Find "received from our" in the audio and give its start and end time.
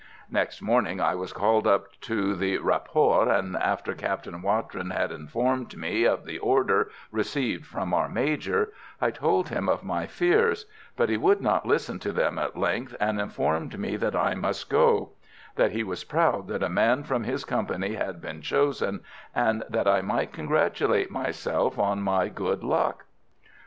7.11-8.09